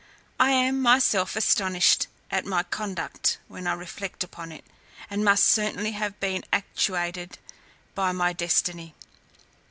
[0.39, 4.65] I am, myself, astonished at my conduct when I reflect upon it,
[5.11, 7.37] and must certainly have been actuated
[7.93, 8.95] by my destiny.